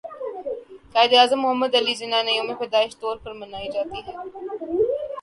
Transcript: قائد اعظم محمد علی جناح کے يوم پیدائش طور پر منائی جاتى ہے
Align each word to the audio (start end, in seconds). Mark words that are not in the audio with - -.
قائد 0.93 1.13
اعظم 1.13 1.39
محمد 1.41 1.75
علی 1.79 1.93
جناح 2.01 2.21
کے 2.25 2.33
يوم 2.37 2.51
پیدائش 2.59 2.97
طور 3.01 3.15
پر 3.23 3.33
منائی 3.41 3.69
جاتى 3.73 4.01
ہے 4.05 4.13